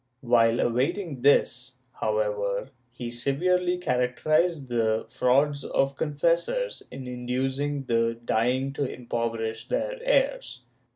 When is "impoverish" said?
8.91-9.67